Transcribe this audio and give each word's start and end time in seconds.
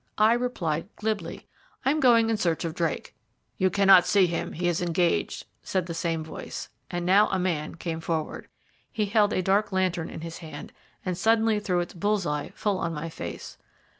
I 0.17 0.33
replied 0.33 0.89
glibly, 0.95 1.45
"I 1.85 1.91
am 1.91 1.99
going 1.99 2.31
in 2.31 2.37
search 2.37 2.65
of 2.65 2.73
Drake." 2.73 3.13
"You 3.59 3.69
cannot 3.69 4.07
see 4.07 4.25
him, 4.25 4.53
he 4.53 4.67
is 4.67 4.81
engaged," 4.81 5.45
said 5.61 5.85
the 5.85 5.93
same 5.93 6.23
voice, 6.23 6.69
and 6.89 7.05
now 7.05 7.27
a 7.29 7.37
man 7.37 7.75
came 7.75 8.01
forward. 8.01 8.47
He 8.91 9.05
held 9.05 9.31
a 9.31 9.43
dark 9.43 9.71
lantern 9.71 10.09
in 10.09 10.21
his 10.21 10.39
hand 10.39 10.73
and 11.05 11.15
suddenly 11.15 11.59
threw 11.59 11.81
its 11.81 11.93
bull's 11.93 12.25
eye 12.25 12.51
full 12.55 12.79
on 12.79 12.95
my 12.95 13.09
face. 13.09 13.59